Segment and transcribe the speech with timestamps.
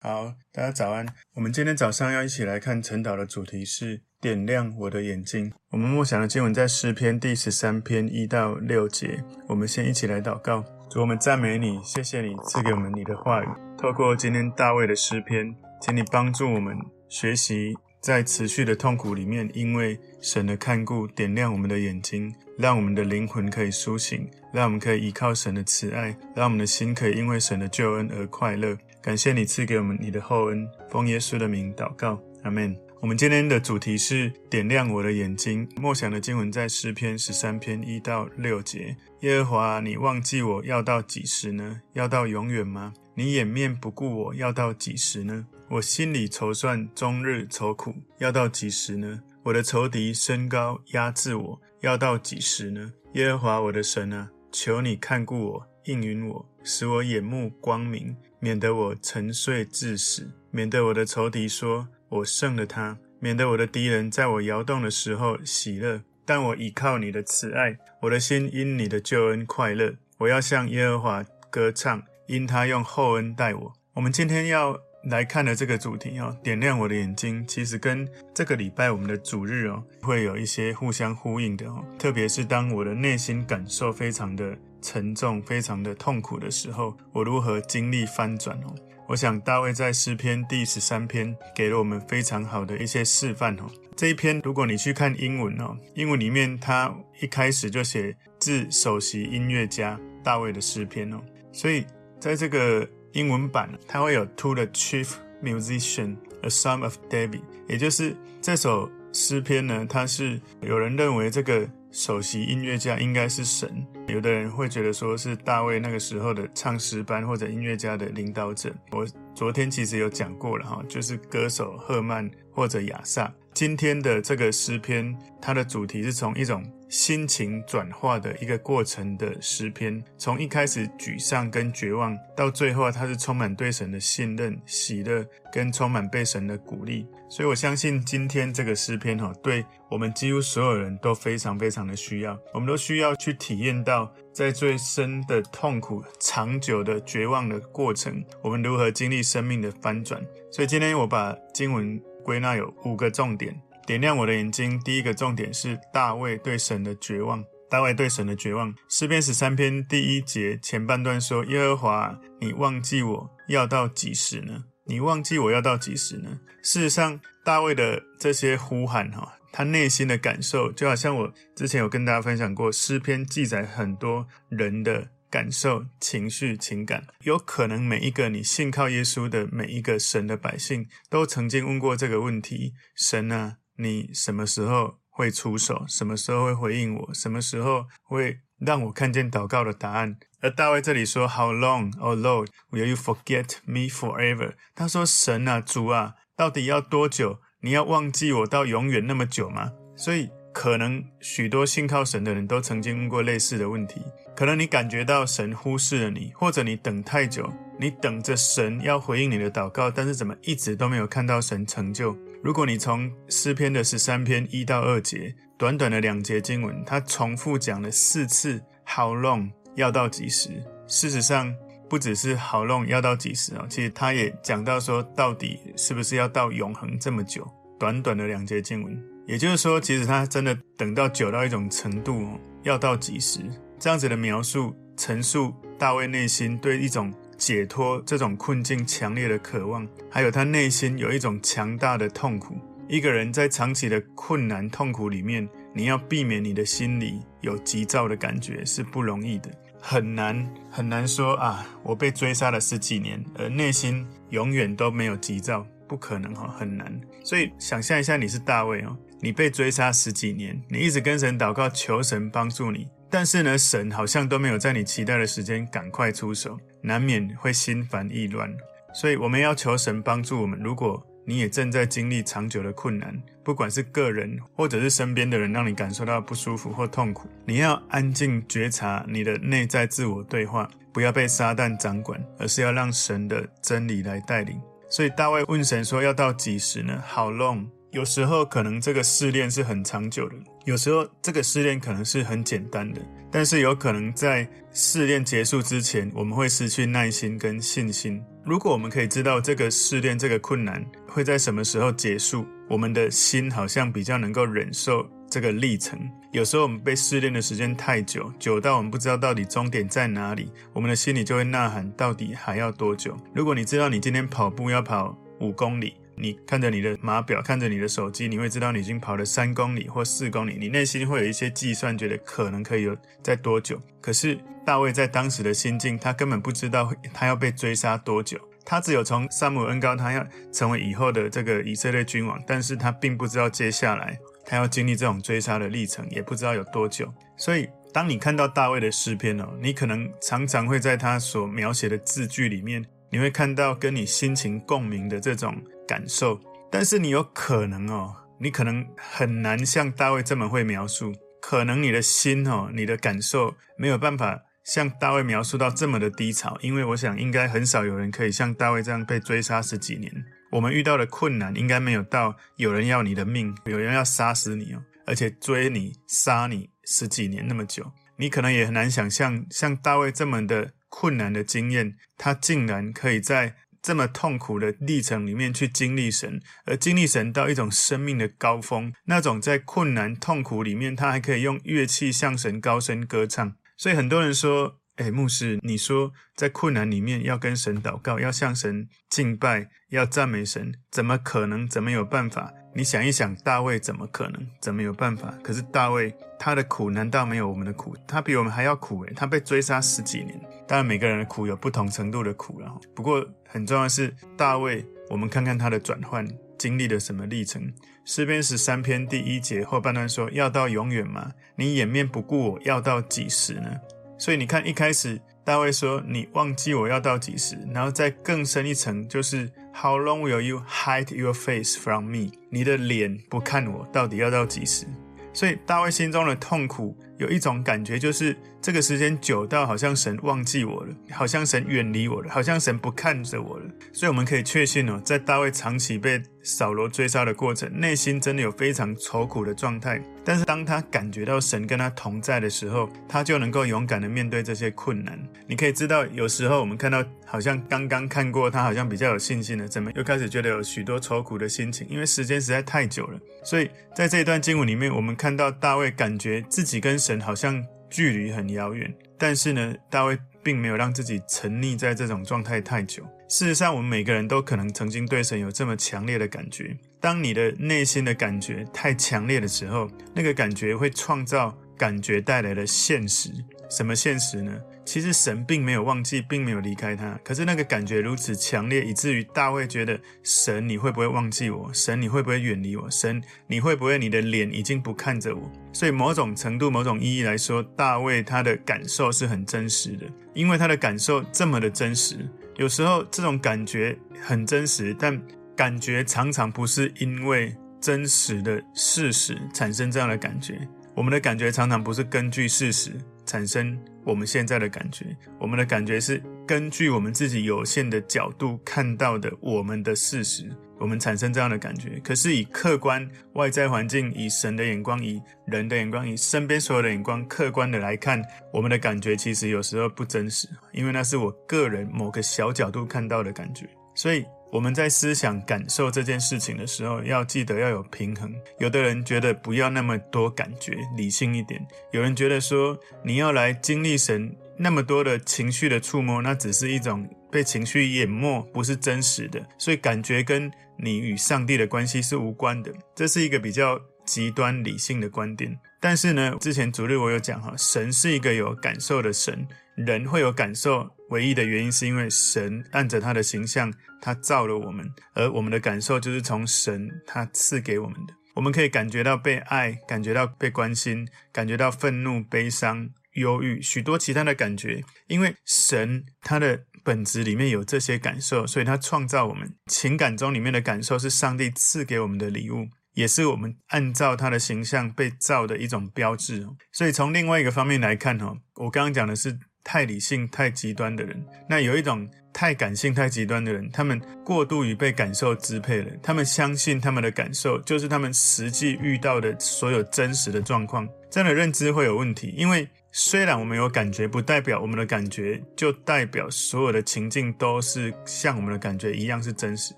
[0.00, 1.06] 好，大家早安。
[1.34, 5.52] 我们今天早上要一起来看晨祷的主题是点亮我的眼睛。
[5.70, 9.24] 我们默想的经文在诗篇第十三篇一到六节。
[9.48, 10.62] 我们先一起来祷告。
[10.90, 13.48] 主，我们赞美你，谢谢你赐给我们你的话语。
[13.78, 16.76] 透过今天大卫的诗篇，请你帮助我们
[17.08, 28.76] 学习在持续的痛苦里面，因为神的看顾，点亮我们的眼睛，让我们的灵魂可以苏醒，让我们可以依靠神的慈爱，让我们的心可以因为神的救恩而快乐。
[29.02, 32.76] 感谢你赐给我们你的厚恩，奉耶稣的名祷告，阿门。
[33.00, 35.68] 我们今天的主题是点亮我的眼睛。
[35.76, 38.96] 默想的经文在诗篇十三篇一到六节。
[39.20, 41.82] 耶和华，你忘记我要到几时呢？
[41.92, 42.94] 要到永远吗？
[43.14, 45.46] 你掩面不顾我要到几时呢？
[45.68, 49.20] 我心里筹算，终日愁苦，要到几时呢？
[49.44, 52.90] 我的仇敌升高压制我，要到几时呢？
[53.12, 58.16] 耶和华我的神啊，求你看顾我，应允我，使我眼目光明。
[58.40, 66.00] 免得我沉睡致死，免得我的仇敌说我胜了他，免得我的敌人在我摇动的时候喜乐。
[66.24, 69.94] 但我倚靠你的慈爱，我的心因你的救恩快乐。
[70.16, 73.72] 我要向耶和华歌唱，因他用厚恩待我。
[73.92, 81.84] 我们今天要来看的这个主题哦，点亮我的眼睛，其实跟这个礼拜我们的主日哦，会有一些互相呼应的哦。
[81.98, 84.56] 特别是当我的内心感受非常的。
[84.86, 88.74] 沉重、非常的痛苦的时候，我如何经历翻转哦？
[89.08, 93.62] 我想大卫在诗篇第十三篇给了我们非常好的一些示范哦。
[93.96, 101.16] 这一篇如果你去看英文哦，英文里面他一开始就写自首席音乐家大卫的诗篇哦，
[101.50, 101.86] 所以
[102.20, 105.08] 在这个英文版，它会有 To the Chief
[105.42, 111.68] Musician, a Psalm of David，也就是这首诗篇呢，它是有人认为这个。
[111.94, 118.74] 首席音乐家应该是神，有的人会觉得说是大卫那个时候的唱诗班或者音乐家的领导者。
[118.90, 123.32] 我昨天其实有讲过了哈，就是歌手赫曼或者亚萨。
[123.52, 137.06] 今天的这个诗篇，它的主题是从一种心情转化的一个过程的诗篇，从一开始沮丧跟绝望，到最后它是充满对神的信任、喜乐跟充满被神的鼓励。
[137.28, 142.38] 所以我相信今天这个诗篇哈，对我们几乎所有人都非常非常的需要。
[142.52, 150.24] 我们都需要去体验到，在最深的痛苦、长久的绝望的过程，我们如何经历生命的翻转。
[150.52, 153.60] 所以今天我把经文归纳有五个重点。
[153.86, 154.80] 点亮我的眼睛。
[154.80, 157.44] 第一个重点是大卫对神的绝望。
[157.70, 158.72] 大卫对神的绝望。
[158.88, 164.64] 诗篇十三篇第一节前半段说：“耶和华，你忘记我要到几时呢？
[164.84, 177.04] 你忘记我要到几时呢？”事实上，大卫的这些呼喊，哈，他内心的感受，就好像我之前有跟大家分享过，诗篇记载很多人的感受、情绪、情感。
[177.22, 183.56] 有可能每一个你信靠耶稣的每一个神的百姓，都曾经问过这个问题：神啊。
[183.76, 185.84] 你什么时候会出手？
[185.88, 187.14] 什么时候会回应我？
[187.14, 190.16] 什么时候会让我看见祷告的答案？
[190.40, 197.40] 而大卫这里说：“How long, O Lord, will you forget me forever？” 他说：“神啊，主啊，到底要多久？
[197.60, 204.02] 你要忘记我到永远那么久吗？”所以，可能许多信靠神的人都曾经问过类似的问题。
[204.36, 212.16] 可能你感觉到神忽视了你，或者你等太久，你等着神要回应你的祷告，但是怎么一直都没有看到神成就？
[212.44, 220.50] 如果你从诗篇的十三篇一到二节，短短的两节经文，它重复讲了四次 “How long” 要到几时？
[220.86, 221.50] 事实上，
[221.88, 227.50] 不只是 “How long” 要到几时啊，其实他也讲到说，到底是不是要到永恒这么久？
[227.80, 233.40] 短短的两节经文，也就是说，其实他真的等到久到一种程度，要到几时？
[233.78, 237.10] 这样子的描述陈述大卫内心对一种。
[237.36, 242.56] 解脱这种困境强烈的渴望，还有他内心有一种强大的痛苦。
[242.88, 249.50] 一个人在长期的困难痛苦里面，你要避免你的心里有急躁的感觉是不容易的，
[249.80, 257.00] 很难很难说啊，我被追杀了十几年，而内心永远都没有急躁，不可能哈，很难。
[257.24, 262.86] 所以想象一下，你是大卫哦，你被追杀十几年，你一直跟神祷告，求神帮助你。
[263.10, 268.54] 但是呢，神好像都没有在你期待的时间赶快出手，难免会心烦意乱。
[268.92, 270.60] 所以我们要求神帮助我们。
[270.60, 284.60] 如果你也正在经历长久的困难，不管是个人或者是身边的人让你感受到不舒服或痛苦，你要安静觉察你的内在自我对话，不要被撒旦掌管，而是要让神的真理来带领。
[284.90, 287.66] 所以大卫问神说：“要到几时呢？” How long？
[287.94, 293.00] 有时候可能这个试炼是很长久的，有时候这个试炼可能是很简单的，
[293.30, 298.20] 但是有可能在试炼结束之前，我们会失去耐心跟信心。
[298.44, 305.96] 如果我们可以知道这个试炼、这个困难会在什么时候结束，我们的心好像比较能够忍受这个历程。
[306.32, 313.16] 有时候我们被试炼的时间太久，久到我们不知道到底终点在哪里，我们的心里就会呐喊：到底还要多久？
[313.32, 323.80] 如果你知道你今天跑步要跑五公里，你看着你的码表，看着你的手机，你会知道你已经跑了三公里或四公里，你内心会有一些计算，觉得可能可以有在多久。
[324.00, 334.18] 可是大卫在当时的心境，他根本不知道他要被追杀多久，他只有从撒母耳恩高他要成为以后的这个以色列君王，但是他并不知道接下来。
[334.46, 337.10] 他要经历这种追杀的历程，也不知道有多久。
[337.38, 346.40] 所以，当你看到大卫的诗篇哦，你可能常常会在他所描写的字句里面，你会看到跟你心情共鸣的这种感受。
[346.70, 351.12] 但是，你有可能哦，你可能很难像大卫这么会描述。
[351.40, 360.10] 可能你的心哦，你的感受没有办法像大卫描述到这么的低潮，因为我想应该很少有人可以像大卫这样被追杀十几年。
[360.50, 373.54] 我们遇到的困难应该没有到有人要你的命，有人要杀死你哦，而且追你、杀你十几年那么久，你可能也很难想象，像大卫这么的困难的经验，他竟然可以在
[373.84, 383.54] 这么痛苦的历程里面去经历神，而经历神到一种生命的高峰，那种在困难痛苦里面，他还可以用乐器向神高声歌唱。
[383.76, 384.80] 所以很多人说。
[384.98, 391.68] 诶，牧师，你说在困难里面要跟神祷告，要向神敬拜，要赞美神，怎么可能？
[391.68, 392.52] 怎么有办法？
[392.76, 394.46] 你想一想，大卫怎么可能？
[394.60, 395.36] 怎么有办法？
[395.42, 397.96] 可是大卫他的苦难道没有我们的苦？
[398.06, 400.40] 他比我们还要苦诶，他被追杀十几年。
[400.68, 402.72] 当然，每个人的苦有不同程度的苦了。
[402.94, 403.20] 不过
[403.54, 406.26] 很重要的是大卫，我们看看他的转换
[406.58, 407.72] 经历了什么历程。
[408.04, 411.30] 诗篇十三篇第一节后半段说：“要到永远吗？
[411.54, 413.70] 你掩面不顾我，要到几时呢？”
[414.18, 424.84] 所以你看，一开始大卫说：“你忘记我要到几时？”然后再更深一层，就是 “How long will you hide your face from me？” 你的脸不看我，到底要到几时？
[425.32, 433.64] 所以大卫心中的痛苦有一种感觉，就是这个时间久到好像神忘记我了，好像神远离我了，好像神不看着我了。
[433.92, 440.02] 所以我们可以确信哦，在大卫长期被扫罗追杀的过程，内心真的有非常愁苦的状态。
[440.26, 445.18] 但是当他感觉到神跟他同在的时候，他就能够勇敢的面对这些困难。
[445.46, 451.86] 你可以知道，有时候我们看到好像刚刚看过他，好像比较有信心了，怎么又开始觉得有许多愁苦的心情？
[451.90, 453.20] 因为时间实在太久了。
[453.44, 463.02] 所以在这一段经文里面，我们看到大卫感觉自己跟神好像距离很遥远，但是呢，大卫并没有让自己沉溺在这种状态太久。
[463.28, 466.74] 事实上，我们每个人都可能曾经对神有这么强烈的感觉。
[467.00, 473.30] 当你的内心的感觉太强烈的时候，那个感觉会创造感觉带来的现实。
[473.70, 474.52] 什么现实呢？
[474.84, 477.18] 其实神并没有忘记，并没有离开他。
[477.24, 481.70] 可是那个感觉如此强烈，以至于大卫觉得神，你会不会忘记我？
[481.72, 482.90] 神，你会不会远离我？
[482.90, 485.50] 神，你会不会你的脸已经不看着我？
[485.72, 492.16] 所以某种程度、某种意义来说，大卫他的感受是很真实的，因为他的感受这么的真实。
[492.56, 495.20] 有时候这种感觉很真实，但
[495.56, 500.68] 感觉常常不是因为真实的事实产生这样的感觉。
[500.94, 502.92] 我们的感觉常常不是根据事实
[503.26, 505.04] 产生我们现在的感觉，
[505.40, 512.00] 我们的感觉是根据我们自己有限的角度看到的我们的事实，我们产生这样的感觉。
[512.04, 523.68] 可是以客观外在环境、以神的眼光、以人的眼光、以身边所有的眼光，客观的来看，我们的感觉其实有时候不真实，因为那是我个人某个小角度看到的感觉。
[523.94, 524.24] 所以。
[524.50, 528.32] 我们在思想、感受这件事情的时候，要记得要有平衡。
[528.58, 531.60] 有的人觉得不要那么多感觉，理性一点；
[531.90, 539.44] 有人觉得说你要来经历神那么多的情绪的触摸，那只是一种被情绪淹没，不是真实的。
[539.58, 542.72] 所以感觉跟你与上帝的关系是无关的。
[542.94, 545.58] 这是一个比较极端理性的观点。
[545.80, 549.46] 但是呢，之前主日我有讲哈，神是一个有感受的神，
[549.76, 550.90] 人会有感受。
[551.10, 558.14] 唯一的原因是因为神按着他的形象，他造了我们，而我们的感受就是从神他赐给我们的。
[558.34, 564.82] 我们可以感觉到被爱，感觉到被关心，感觉到愤怒、悲伤、忧郁，许多其他的感觉。
[565.06, 569.54] 因为神他的本质里面有这些感受，所以他创造我们。
[569.66, 576.48] 情感中里面的感受是上帝赐给我们的礼物，也是我们按照他的形象被造的一种标志。
[576.72, 579.38] 所以从另外一个方面来看，哈，我刚刚讲的是。
[579.64, 585.90] 太理性、太极端的人，那有一种太感性、太极端的人，他们过度于被感受支配了。
[586.02, 590.86] 他们相信他们的感受就是他们实际遇到的所有真实的状况。
[591.10, 599.72] 这样的认知会有问题，因为虽然我们有感觉，不代表我们的感觉就代表所有的情境都是像我们的感觉一样是真实。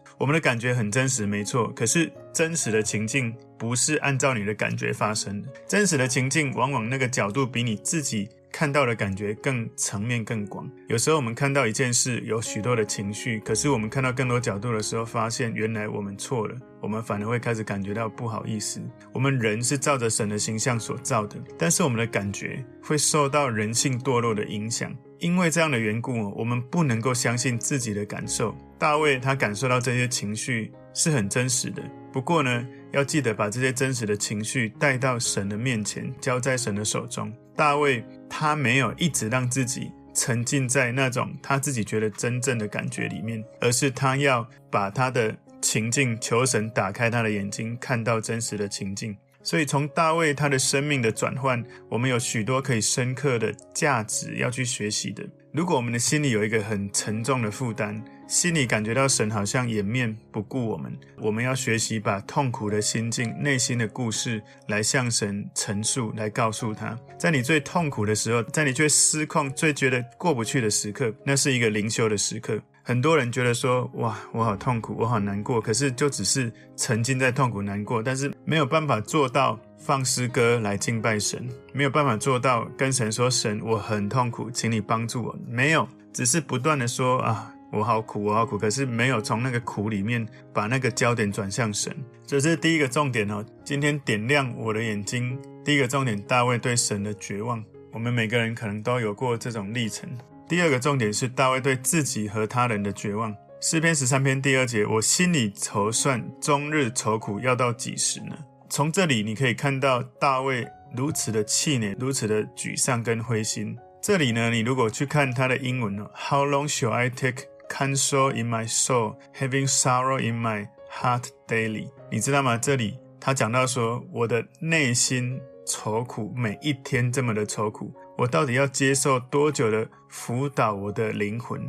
[0.19, 5.49] 我们的感觉很真实，没错，可是真实的情境不是按照你的感觉发生的。
[5.69, 8.27] 真实的情境往往那个角度比你自己
[8.59, 10.67] 看到的感觉更层面更广。
[10.89, 16.57] 有时候我们看到一件事有许多的情绪，可是我们看到更多角度的时候，发现原来我们错了。
[16.81, 18.81] 我们反而会开始感觉到不好意思。
[19.13, 24.91] 我们人是照着神的形象所造的，但是我们的感觉会受到人性堕落的影响。
[25.19, 28.57] 因为这样的缘故，我们不能够相信自己的感受。
[28.79, 37.31] 大卫他感受到这些情绪是很真实的，不过呢，要记得把这些真实的情绪带到神的面前，交在神的手中。
[37.57, 49.17] 大卫他没有一直让自己沉浸在那种他自己觉得真正的感觉里面，而是他要把他的情境求神打开他的眼睛，看到真实的情境。
[49.47, 55.25] 所以从大卫他的生命的转换，我们有许多可以深刻的价值要去学习的。
[55.53, 72.61] 如果我们的心里有一个很沉重的负担，心里感觉到神好像掩面不顾我们，我们要学习把痛苦的心境、内心的故事来向神陈述，来告诉他，在你最痛苦的时候，在你最失控、最觉得过不去的时刻，那是一个灵修的时刻。
[72.89, 85.37] 很多人觉得说，哇，我好痛苦，我好难过，可是就只是沉浸在痛苦难过，但是没有办法做到放诗歌来敬拜神，没有办法做到跟神说，神，我很痛苦，请你帮助我。
[85.49, 87.53] 没有，只是不断的说啊。
[87.73, 90.25] 我好苦，我好苦，可是没有从那个苦里面
[90.55, 91.93] 把那个焦点转向神，
[92.25, 93.45] 这是第一个重点哦。
[93.65, 97.63] 今天点亮我的眼睛，第一个重点，大卫对神的绝望。
[97.93, 100.09] 我们每个人可能都有过这种历程。
[100.49, 103.35] 第二个重点是大卫对自己和他人的绝望。
[103.61, 108.37] 诗篇十三篇第二节，我心里筹算，终日愁苦，要到几时呢？
[108.71, 110.65] 从这里你可以看到大卫
[110.97, 113.77] 如此的气馁，如此的沮丧跟灰心。
[114.01, 121.89] 这里呢，你如果去看他的英文哦，How long shall I take Counsel in my soul, having sorrow in my heart daily。
[122.09, 122.57] 你知道吗？
[122.57, 131.61] 这里他讲到说，我的内心愁苦，每一天这么的愁苦，我到底要接受多久的辅导我的灵魂？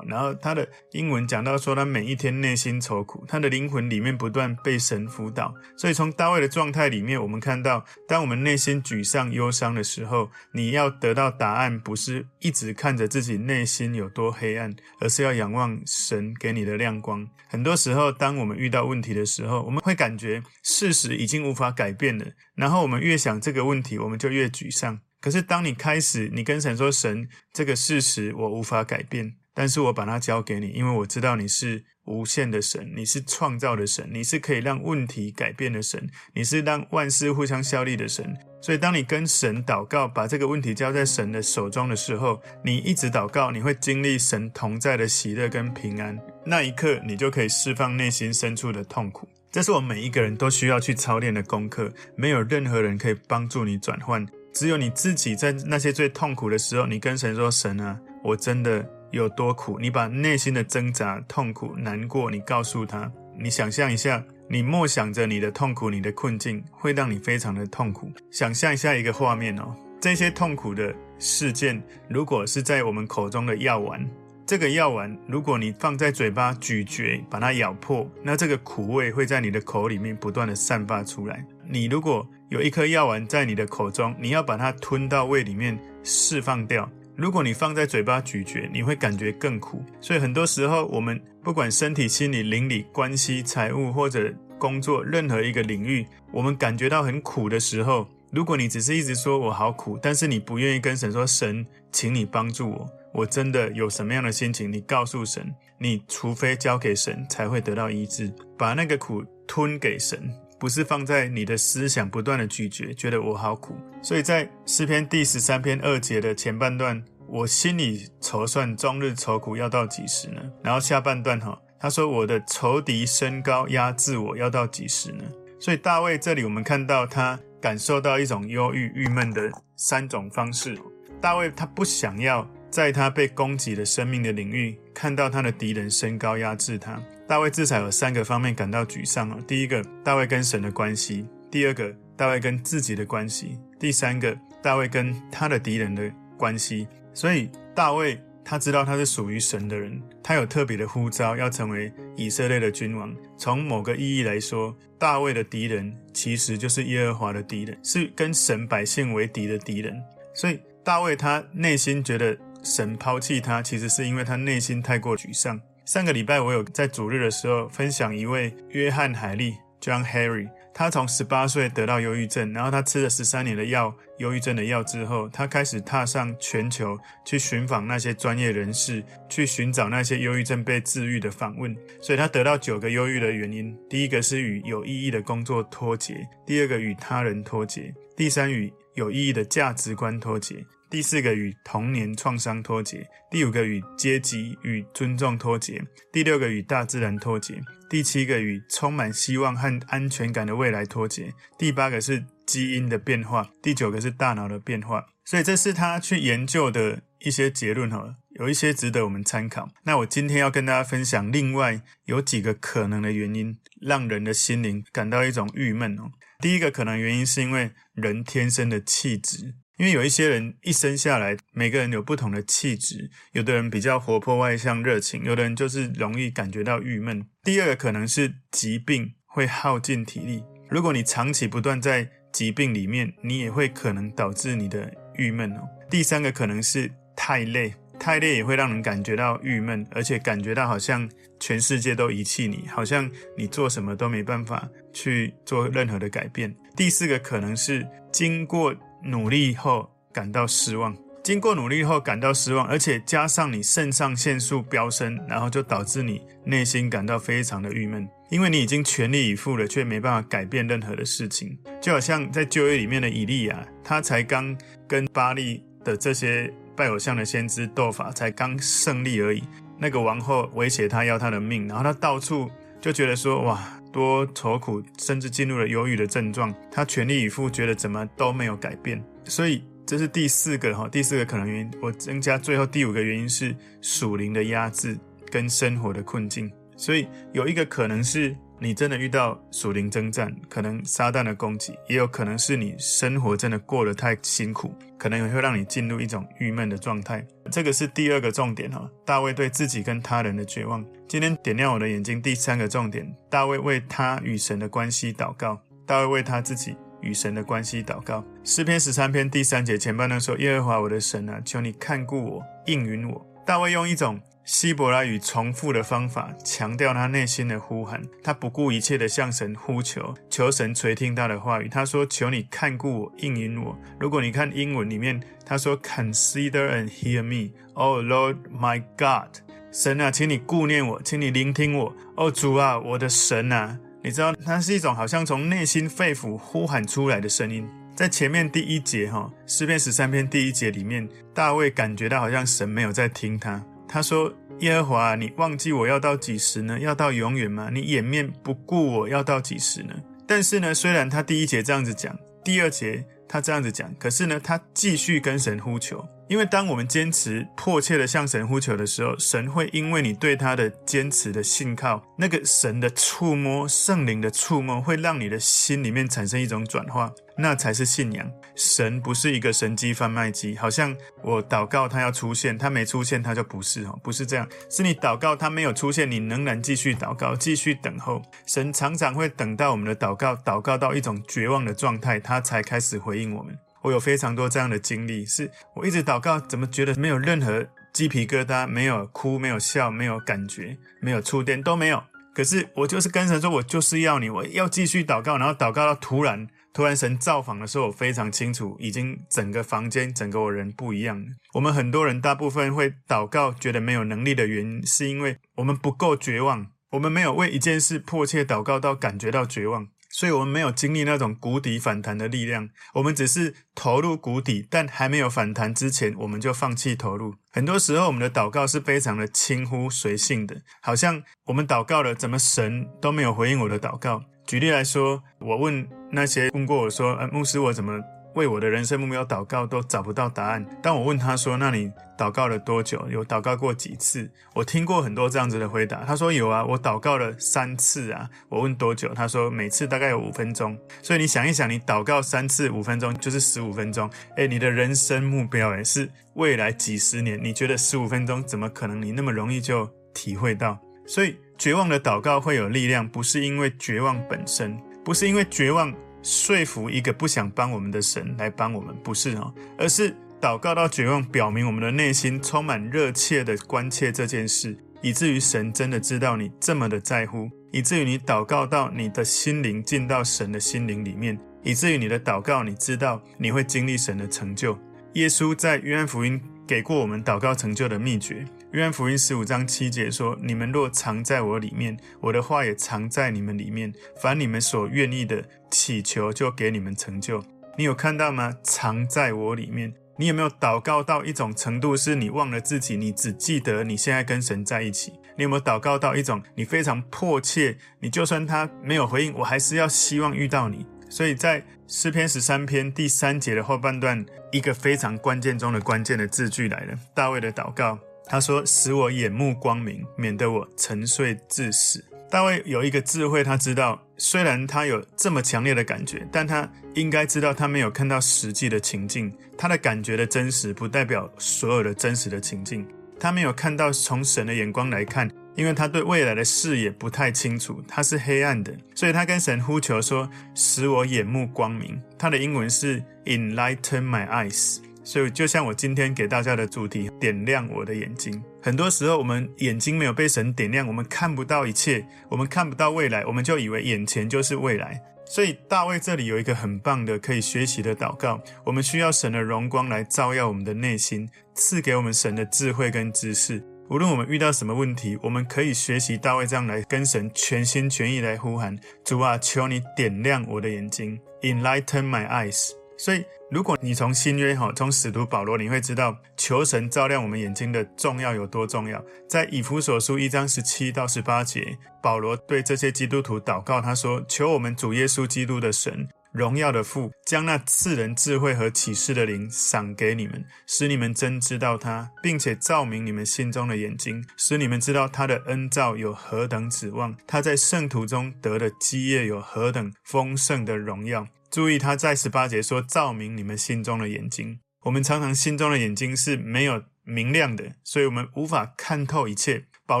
[0.06, 5.52] 然后他的英文讲到说，他每一天内心愁苦，他的灵魂里面不断被神辅导。
[5.78, 17.26] 所以从大卫的状态里面，我们看到，当我们内心沮丧、忧伤的时候，你要得到答案，不是一直看着自己内心有多黑暗，而是要仰望神给你的亮光。
[17.48, 25.00] 很多时候，当我们遇到问题的时候，我们会感觉事实已经无法改变了，然后我们越想这个问题，我们就越沮丧。
[25.28, 38.34] 可是当你开始，你跟神说：“神，这个事实我无法改变。”但是我把它交给你，因为我知道你是无限的神，你是创造的神，你是可以让问题改变的神，你是让万事互相效力的神。
[38.62, 46.18] 所以，当你跟神祷告，把这个问题交在神的手中的时候，你一直祷告，你会经历神同在的喜乐跟平安。
[46.46, 49.28] 那一刻，你就可以释放内心深处的痛苦。
[49.52, 51.92] 这是我们每一个人都需要去操练的功课。
[52.16, 63.10] 没有任何人可以帮助你转换，只有你自己在那些最痛苦的时候，你跟神说：“神啊，我真的。”有多苦，你把内心的挣扎、痛苦、难过，你告诉他。
[63.38, 68.12] 你想象一下，你默想着你的痛苦、你的困境，会让你非常的痛苦。
[68.30, 74.06] 想象一下一个画面哦，这些痛苦的事件，如果是在我们口中的药丸，
[74.44, 81.42] 这个药丸，如果你放在嘴巴咀嚼，把它咬破，那这个苦味会在你的口里面不断的散发出来。
[81.66, 86.88] 你如果有一颗药丸在你的口中，你要把它吞到胃里面释放掉。
[87.14, 89.84] 如果你放在嘴巴咀嚼，你会感觉更苦。
[90.00, 110.30] 所以很多时候，我们不管身体、心理、邻里关系、财务或者工作任何一个领域，我们感觉到很苦的时候，如果你只是一直说我好苦，但是你不愿意跟神说，神，请你帮助我，我真的有什么样的心情，你告诉神，你除非交给神，才会得到医治，把那个苦吞给神。
[110.58, 113.76] 不是放在你的思想不断的咀嚼，觉得我好苦。
[114.02, 120.42] 所以在诗篇第十三篇二节的前半段，我心里筹算，终日愁苦，要到几时呢？
[120.62, 125.24] 然后下半段哈，他说我的仇敌升高压制我，要到几时呢？
[125.60, 130.78] 所以大卫这里我们看到他感受到一种忧郁、郁闷的三种方式。
[131.20, 137.02] 大卫他不想要在他被攻击的生命的领域看到他的敌人升高压制他。
[137.28, 139.38] 大卫至少有三个方面感到沮丧啊。
[139.46, 146.88] 第一个，大卫跟神的关系；第二个，大卫跟自己的关系；第三个，大卫跟他的敌人的关系。
[147.12, 153.14] 所以，大卫他知道他是属于神的人，他有特别的呼召，要成为以色列的君王。
[153.36, 160.02] 从某个意义来说，大卫的敌人其实就是耶和华的敌人，是跟神百姓为敌的敌人。
[160.32, 165.60] 所以大卫他内心觉得神抛弃他，其实是因为他内心太过沮丧。
[165.88, 170.46] 上个礼拜我有在主日的时候分享一位约翰海利 （John Harry）。
[170.74, 181.74] 他从十八岁得到忧郁症，然后他吃了十三年的药，忧郁症的药之后，他开始踏上全球去寻访那些专业人士，去寻找那些忧郁症被治愈的访问。
[182.02, 190.56] 所以他得到九个忧郁的原因：第一个是与有意义的工作脱节；第二个与他人脱节；第三与有意义的价值观脱节；
[190.90, 197.60] 第四个与童年创伤脱节；第五个与阶级与尊重脱节；第六个与大自然脱节。
[197.90, 205.06] 第七个与充满希望和安全感的未来脱节，第八个是基因的变化，第九个是大脑的变化。
[205.24, 209.70] 所以这是他去研究的一些结论哈，有一些值得我们参考。
[209.84, 216.10] 那我今天要跟大家分享另外有几个可能的原因，让人的心灵感到一种郁闷哦。
[216.40, 219.54] 第一个可能原因是因为人天生的气质。
[219.78, 227.24] 因为有一些人一生下来，每个人有不同的气质，有的人比较活泼外向热情，有的人就是容易感觉到郁闷。
[227.44, 235.60] 第二个可能是疾病会耗尽体力，如果你长期不断在疾病里面，你也会可能导致你的郁闷哦。
[235.88, 241.08] 第三个可能是太累，太累也会让人感觉到郁闷，而且感觉到好像
[241.38, 246.52] 全世界都遗弃你，好像你做什么都没办法去做任何的改变。
[246.76, 248.74] 第四个可能是经过。
[249.02, 261.58] 努力后感到失望，经过努力后感到失望，而且加上你肾上腺素飙升，然后就导致你内心感到非常的郁闷，因为你已经全力以赴了，却没办法改变任何的事情。
[261.80, 269.42] 就好像在旧约里面的以利亚，他才刚跟巴力的这些拜偶像的先知斗法，才刚胜利而已。
[269.78, 272.50] 那个王后威胁他要他的命，然后他到处
[272.80, 273.77] 就觉得说哇。
[273.98, 276.54] 多愁苦，甚至进入了忧郁的症状。
[276.70, 279.04] 他全力以赴，觉得怎么都没有改变。
[279.24, 281.70] 所以这是第四个哈，第四个可能原因。
[281.82, 284.96] 我增加最后第五个原因是属灵的压制
[285.30, 286.48] 跟生活的困境。
[286.76, 288.36] 所以有一个可能是。
[288.60, 297.24] 你真的遇到属灵征战，可能撒旦的攻击，也有可能是你生活真的过得太辛苦，可能也会让你进入一种郁闷的状态。
[297.52, 300.84] 这个是第二个重点哈，大卫对自己跟他人的绝望。
[301.06, 305.60] 今天点亮我的眼睛，第三个重点，大卫为他与神的关系祷告。
[305.86, 308.22] 大卫为他自己与神的关系祷告。
[308.44, 318.00] 诗篇十三篇第三节前半段说：“耶和华我的神啊，求你看顾我，应允我。”大卫用一种希伯来语重复的方法，强调他内心的呼喊。
[318.24, 321.68] 他不顾一切的向神呼求，求神垂听他的话语。
[321.68, 329.36] 他说：“求你看顾我，应允我。”如果你看英文里面，他说：“Consider and hear me, O Lord my God。”
[329.70, 331.94] 神啊，请你顾念我，请你聆听我。
[332.16, 337.68] 哦，主啊，我的神啊，你知道，它是一种好像从内心肺腑呼喊出来的声音。
[337.94, 343.62] 在前面第一节哈，诗篇十三篇第一节里面，大卫感觉到好像神没有在听他。
[343.88, 346.78] 他说：“耶和华，你忘记我要到几时呢？
[346.78, 347.70] 要到永远吗？
[347.72, 349.94] 你掩面不顾我要到几时呢？”
[350.28, 356.06] 但是呢，虽然他第一节这样子讲，第二节他这样子讲，可是呢，他继续跟神呼求。
[356.28, 368.30] 因为当我们坚持迫切的向神呼求的时候，神会因为你对他的坚持的信靠，那个神的触摸、圣灵的触摸，会让你的心里面产生一种转化，那才是信仰。
[368.58, 378.20] 神不是一个神机贩卖机，好像我祷告他要出现，他没出现他就不是哦，不是这样，是你祷告他没有出现，你仍然继续祷告，继续等候。
[378.46, 383.56] 神常常会等到我们的祷告，祷告到一种绝望的状态，他才开始回应我们。
[383.82, 392.02] 我有非常多这样的经历，是我一直祷告，怎么觉得没有任何鸡皮疙瘩，没有哭，没有笑，没有感觉，没有触电，都没有。
[392.34, 401.26] 可是我就是跟神说，我就是要你，我要继续祷告，然后祷告到突然，突然神造访的时候，我非常清楚，已经整个房间，整个我人不一样了。
[401.54, 409.88] 我们很多人大部分会祷告，觉得没有能力的原因，是因为我们不够绝望，我们没有为一件事迫切祷告到感觉到绝望。
[410.10, 417.34] 所以，我们没有经历那种谷底反弹的力量，我们只是投入谷底，但还没有反弹之前，我们就放弃投入。
[417.52, 424.22] 很多时候，我们的祷告是非常的轻忽随性的，好像我们祷告了，怎么神都没有回应我的祷告。
[424.48, 428.00] 举例来说，我问那些问过我说：“呃，牧师，我怎么？”
[428.34, 430.64] 为我的人生目标祷告都找不到答案。
[430.80, 433.04] 当我问他说：“那你祷告了多久？
[433.10, 436.02] 有祷告过几次？”我听过很多这样子的回答。
[436.06, 439.12] 他说：“有啊，我祷告了三次啊。”我问多久？
[439.12, 444.08] 他说：“每次大概有五分钟。”所以你想一想，你祷告三次五分钟就是十五分钟。
[444.36, 447.38] 诶，你的人生目标诶是未来几十年。
[447.42, 449.02] 你觉得十五分钟怎么可能？
[449.02, 450.78] 你那么容易就体会到？
[451.06, 455.92] 所以绝望的祷告会有力量，不是因为绝望本身，不是因为绝望。
[456.20, 474.76] 说服一个不想帮我们的神来帮我们，不是哦，而是祷告到绝望，表明我们的内心充满热切的关切这件事，以至于神真的知道你这么的在乎，以至于你祷告到你的心灵进到神的心灵里面，以至于你的祷告，你知道你会经历神的成就。
[475.14, 478.44] 耶稣在约翰福音给过我们祷告成就的秘诀。
[478.72, 483.90] 约翰福音十五章七节说：“你们若藏在我里面，我的话也藏在你们里面。
[484.20, 487.42] 凡你们所愿意的，祈求就给你们成就。”
[487.78, 488.54] 你有看到吗？
[488.62, 489.94] 藏在我里面。
[490.18, 495.12] 你有没有祷告到一种程度，是你忘了自己，你只记得你现在跟神在一起？
[495.38, 500.84] 你有没有祷告到一种你非常迫切，你就算他没有回应，我还是要希望遇到你？
[501.08, 507.98] 所以在诗篇十三篇第三节的后半段，一个非常关键中的关键的字句来了：大卫的祷告。
[508.28, 519.32] 他说：“使我眼目光明，免得我沉睡至死。”大卫有一个智慧，他知道，虽然他有这么强烈的感觉，但他应该知道，他没有看到实际的情境。
[519.56, 522.86] 他的感觉的真实，不代表所有的真实的情境。
[523.18, 534.78] 他没有看到从神的眼光来看，因为他对未来的视野不太清楚，他是黑暗的，所以他跟神呼求说：“使我眼目光明。”他的英文是 “Enlighten my eyes”。
[535.08, 538.44] 所以，就像我今天给大家的主题，点亮我的眼睛。
[538.60, 545.00] 很多时候，我们眼睛没有被神点亮，我们看不到一切，我们看不到未来，我们就以为眼前就是未来。
[545.24, 548.38] 所以，大卫这里有一个很棒的可以学习的祷告。
[548.66, 553.64] 我们需要神的荣光来照耀我们的内心，赐给我们神的智慧跟知识。
[553.88, 562.77] 无论我们遇到什么问题，我们可以学习大卫这样来跟神全心全意来呼喊：主啊，求你点亮我的眼睛，Enlighten my eyes。
[562.98, 569.02] 所以，如果你从新约哈，从使徒保罗，你会知道求神照亮我们眼睛的重要有多重要。
[569.28, 599.64] 在以弗所书一章十七到十八节，保罗对这些基督徒祷告，他说：“求我们主耶稣基督的神，荣耀的父，将那赐人智慧和启示的灵赏给你们，使你们真知道他，并且照明你们心中的眼睛，使你们知道他的恩召有何等指望，他在圣徒中得的基业有何等丰盛的荣耀。”注意，他在十八节说：“照明你们心中的眼睛。”我们常常心中的眼睛是没有明亮的，所以我们无法看透一切。
[599.86, 600.00] 保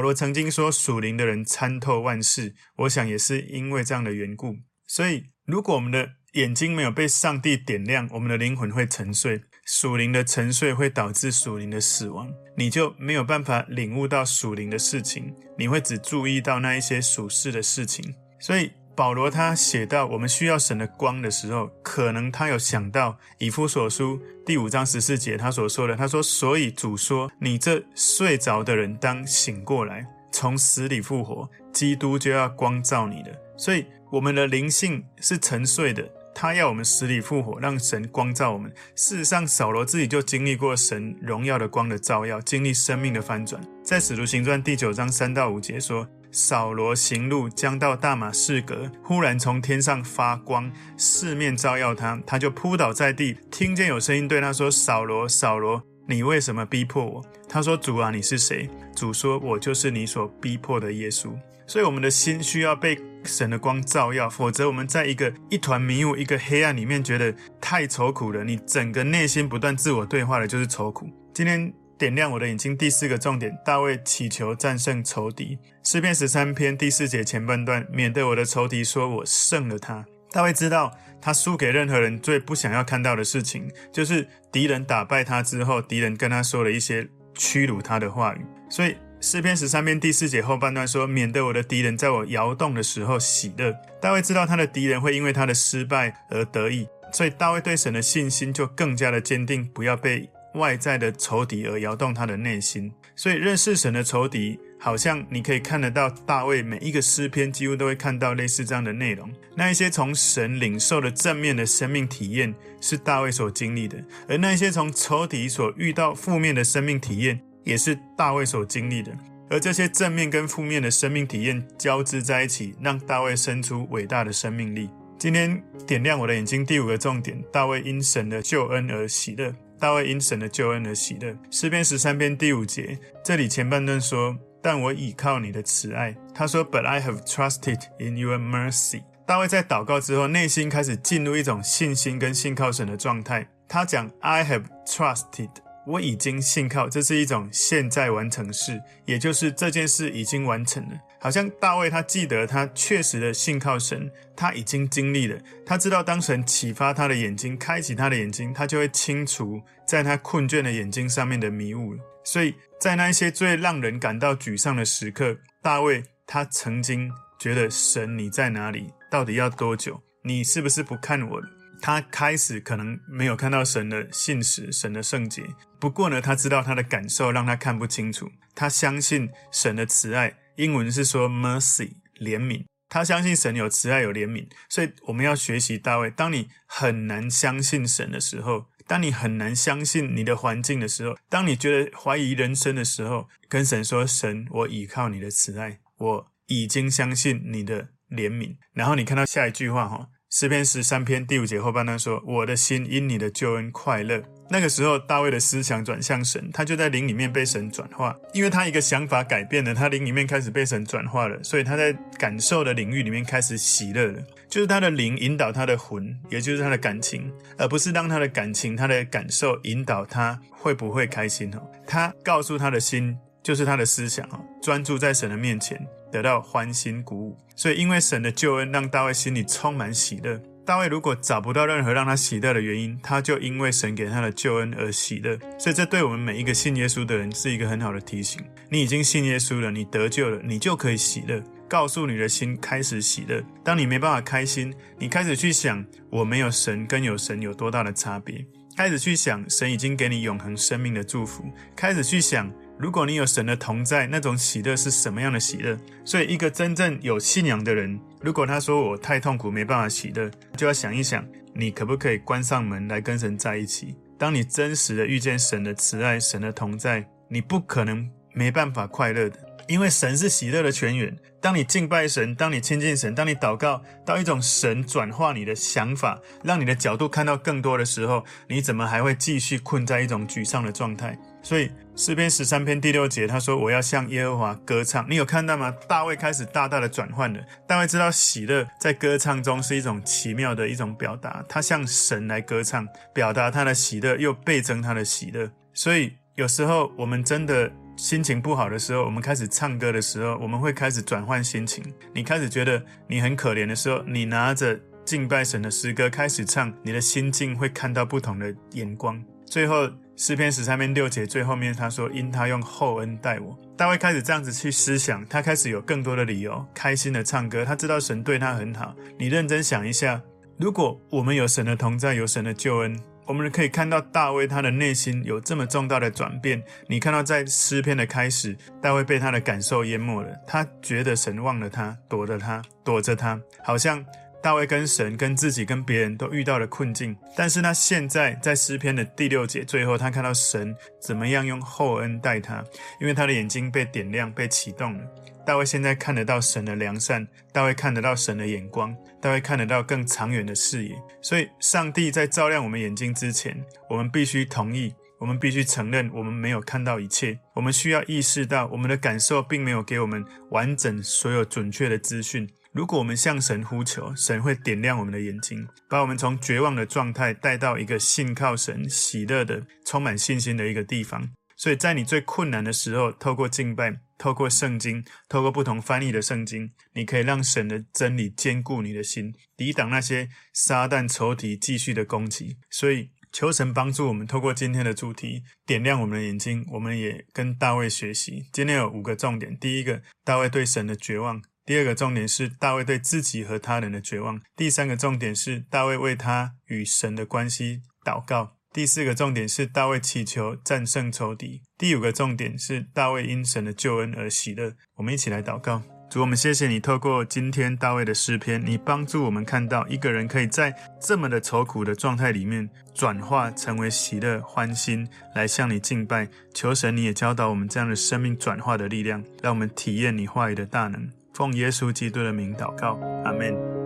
[0.00, 4.58] 罗曾经说：“属灵的人参透万事。”我想也是因为这样的缘故。
[4.86, 9.42] 所以，如果我们的眼睛没有被上帝点亮，我们的灵魂会沉睡。
[9.66, 18.14] 属灵的沉睡会导致属灵的死亡，你就没有办法领悟到属灵的事情，你会只注意到那一些属世的事情。
[18.38, 18.70] 所以。
[18.98, 38.68] 保罗他写到我们需要神的光的时候，可能他有想到以弗所书第五章十四节他所说的，他说：“所以主说，你这睡着的人当醒过来，从死里复活，基督就要光照你的。”所以我们的灵性是沉睡的，他要我们死里复活，让神光照我们。
[38.96, 43.62] 事实上，扫罗自己就经历过神荣耀的光的照耀，经历生命的翻转。
[43.80, 46.04] 在使徒行传第九章三到五节说。
[46.30, 61.30] 扫罗行路将到大马士革，忽然从天上发光，四面照耀他，他就扑倒在地，听见有声音对他说：“扫罗，扫罗，你为什么逼迫我？”他说：“主啊，你是谁？”主说：“我就是你所逼迫的耶稣。”
[61.66, 68.42] 所以我们的心需要被神的光照耀，否则我们在一个一团迷雾、一个黑暗里面，觉得太愁苦了。
[68.44, 71.08] 你整个内心不断自我对话的，就是愁苦。
[71.32, 71.72] 今天。
[71.98, 72.76] 点亮我的眼睛。
[72.76, 75.58] 第四个重点，大卫祈求战胜仇敌。
[75.82, 80.06] 诗篇十三篇第四节前半段，免得我的仇敌说我胜了他。
[80.30, 88.44] 大卫知道，他输给任何人最不想要看到的事情，就是敌人打败他之后，敌人跟他说了一些屈辱他的话语。
[88.70, 93.74] 所以诗篇十三篇第四节后半段说，免得我的敌人在我摇动的时候喜乐。
[94.00, 100.30] 大卫知道他的敌人会因为他的失败而得意，所以大卫对神的信心就更加的坚定，不要被。
[100.54, 109.30] 外在的仇敌而摇动他的内心，所以认识神的仇敌，好像你可以看得到大卫每一个诗篇几乎都会看到类似这样的内容。
[109.54, 119.12] 那一些从神领受的正面的生命体验是大卫所经历的，而那些从仇敌所遇到负面的生命体验也是大卫所经历的。
[119.50, 124.90] 而这些正面跟负面的生命体验交织在一起，让大卫生出伟大的生命力。
[125.18, 129.52] 今天点亮我的眼睛，第五个重点：大卫因神的救恩而喜乐。
[129.78, 131.36] 大卫因神的救恩而喜乐。
[131.50, 143.48] 诗篇十三篇第五节，这里前半段说：“但我倚靠你的慈爱。”他说：“But I have trusted in your mercy。”大卫在祷告之后，内心开始进入一种信心跟信靠神的状态。
[143.68, 145.50] 他讲：“I have trusted。”
[145.86, 150.96] 我已经信靠，这是一种现在完成式，也就是这件事已经完成了。
[151.20, 161.94] 好像大卫他记得他确实的信靠神，他已经经历了，他知道当神启发他的眼睛，开启他的眼睛，他就会清除在他困倦的眼睛上面的迷雾。
[162.24, 168.92] 所以在那一些最让人感到沮丧的时刻，大卫他曾经觉得神你在哪里？
[169.10, 170.00] 到底要多久？
[170.22, 171.48] 你是不是不看我了？
[171.80, 175.42] 他开始可能没有看到神的信实、神的圣洁。
[175.80, 178.28] 不过呢，他知道他的感受让他看不清楚。
[178.54, 182.64] 他相信神的慈爱，英文是说 mercy 怜悯。
[182.88, 184.46] 他相信神有慈爱、有怜悯。
[184.68, 186.10] 所以我们要学习大卫。
[186.10, 200.08] 当你很难相信神的时候，当你很难相信你的环境的时候，当你觉得怀疑人生的时候，跟神说：“神，我倚靠你的慈爱，我已经相信你的怜悯。”然后你看到下一句话哈。
[200.40, 214.22] 诗篇十三篇第五节后半段说：“我的心因你的救恩快乐。”那个时候，大卫的思想转向神，他就在灵里面被神转化，因为他一个想法改变了，他灵里面开始被神转化了，所以他在感受的领域里面开始喜乐了。
[214.48, 221.68] 就是他的灵引导他的魂，也就是他的感情，而不是让他的感情、他的感受引导他会不会开心哦。
[221.84, 223.18] 他告诉他的心，
[223.48, 225.80] 就是他的思想哦，专注在神的面前。
[226.12, 230.38] 得到欢欣鼓舞，所以因为神的救恩，让大卫心里充满喜乐。
[230.66, 235.38] 大卫如果找不到任何让他喜乐的原因，他就因为神给他的救恩而喜乐。
[235.58, 238.44] 所以这对我们每一个信耶稣的人是一个很好的提醒。
[238.68, 241.42] 你已经信耶稣了，你得救了，你就可以喜乐。
[241.66, 243.42] 告诉你的心开始喜乐。
[243.64, 248.44] 当你没办法开心，你开始去想我没有神跟有神有多大的差别。
[248.76, 251.50] 开始去想神已经给你永恒生命的祝福。
[251.74, 252.50] 开始去想。
[252.78, 255.76] 如果你有神的同在，那种喜乐是什么样的喜乐？
[256.04, 263.96] 所以，一个真正有信仰的人，如果他说我太痛苦没办法喜乐，就要想一想，你可不可以关上门来跟神在一起？
[264.16, 269.36] 当你真实的遇见神的慈爱、神的同在，你不可能没办法快乐的，
[269.66, 271.16] 因为神是喜乐的泉源。
[271.40, 281.18] 当你敬拜神，当你亲近神，当你祷告到一种神转化你的想法，让你的角度看到更多的时候，你怎么还会继续困在一种沮丧的状态？
[281.42, 285.70] 所以诗篇十三篇第六节他说：“我要向耶和华歌唱。”你有看到吗？
[285.88, 287.40] 大卫开始大大的转换了。
[287.66, 295.50] 大卫知道喜乐在歌唱中是一种奇妙的一种表达，他向神来歌唱，表达他的喜乐，又倍增他的喜乐。
[295.72, 297.70] 所以有时候我们真的。
[297.98, 301.82] 心情不好的时候，我们开始唱歌的时候，我们会开始转换心情。
[302.14, 309.20] 你开始觉得你很可怜的时候，你拿着敬拜神的诗歌开始唱，你的心境会看到不同的眼光。
[309.46, 317.64] 最后诗篇十三篇六节最后面他说：“因他用厚恩待我。”大卫开始这样子去思想，他开始有更多的理由开心的唱歌。
[317.64, 318.92] 他知道神对他很好。
[319.16, 320.20] 你认真想一下，
[320.58, 322.98] 如果我们有神的同在，有神的救恩。
[323.26, 326.60] 我们可以看到大卫他的内心有这么重大的转变。
[326.88, 334.04] 你看到在诗篇的开始，大卫被他的感受淹没了，他觉得神忘了他，躲着他，躲着他，好像
[334.42, 337.16] 大卫跟神、跟自己、跟别人都遇到了困境。
[337.36, 342.64] 但是他现在在诗篇的第六节最后，他看到神怎么样用厚恩待他，
[343.00, 345.04] 因为他的眼睛被点亮、被启动了。
[345.44, 350.94] 大卫现在看得到神的良善，大卫看得到神的眼光，大卫看得到更长远的视野。
[351.22, 357.38] 所以，上帝在照亮我们眼睛之前，我们必须同意，我们必须承认，我们没有看到一切。
[357.54, 362.46] 我们需要意识到，我们的感受并没有给我们完整、所有准确的资讯。
[362.78, 371.28] 如果我们向神呼求，神会点亮我们的眼睛，把我们从绝望的状态带到一个信靠神、喜乐的、充满信心的一个地方。
[371.56, 373.98] 所以在你最困难的时候，透过敬拜。
[374.16, 382.58] 透过圣经，透过不同翻译的圣经，你可以让神的真理坚固你的心，抵挡那些撒旦仇敌继续的攻击。
[382.70, 386.64] 所以，求神帮助我们，透过今天的主题，点亮我们的眼睛。
[386.70, 388.44] 我们也跟大卫学习。
[388.52, 398.56] 今天有五个重点：第一个，大卫对神的绝望；第二个重点是大卫对自己和他人的绝望；第三个重点是大卫为他与神的关系祷告。
[398.72, 401.60] 第四个重点是大卫祈求战胜仇敌。
[401.76, 404.72] 第五个重点是大卫因神的救恩而喜乐。
[404.96, 416.30] 我们一起来祷告：主，我们谢谢你，透过今天大卫的诗篇，你帮助我们看到一个人可以在这么的愁苦的状态里面转化成为喜乐欢心，来向你敬拜。
[416.54, 421.10] 求神，你也教导我们这样的生命转化的力量，让我们体验你话语的大能。
[421.32, 423.77] 奉耶稣基督的名祷告，阿门。